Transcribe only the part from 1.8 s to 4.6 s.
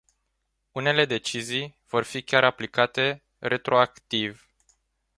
vor fi chiar aplicate retroactiv.